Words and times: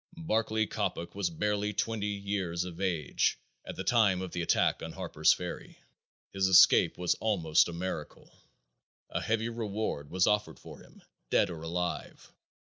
Barclay 0.17 0.65
Coppock 0.65 1.13
was 1.13 1.29
barely 1.29 1.73
twenty 1.73 2.07
years 2.07 2.63
of 2.63 2.81
age 2.81 3.37
at 3.63 3.75
the 3.75 3.83
time 3.83 4.23
of 4.23 4.31
the 4.31 4.41
attack 4.41 4.81
on 4.81 4.93
Harper's 4.93 5.31
Ferry. 5.31 5.77
His 6.31 6.47
escape 6.47 6.97
was 6.97 7.13
almost 7.19 7.69
a 7.69 7.73
miracle. 7.73 8.33
A 9.11 9.21
heavy 9.21 9.49
reward 9.49 10.09
was 10.09 10.25
offered 10.25 10.57
for 10.57 10.79
him 10.79 11.03
dead 11.29 11.51
or 11.51 11.61
alive. 11.61 12.33